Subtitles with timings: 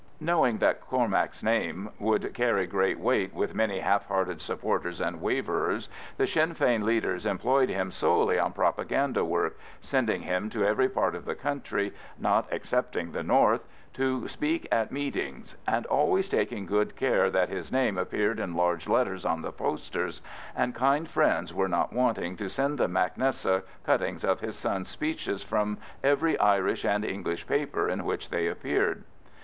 [0.19, 5.89] Knowing that Cormac's name would carry great weight with many half hearted supporters and waverers,
[6.17, 11.13] the Sinn Fein leaders employed him solely on propaganda work, sending him to every part
[11.13, 16.95] of the country, not excepting the north, to speak at meetings, and always taking good
[16.95, 20.23] care that his name appeared in large letters on the posters,
[20.55, 24.89] and kind friends were not wanting to send the mac Nessa cuttings of his son's
[24.89, 29.03] speeches from every Irish and English paper in which they appeared.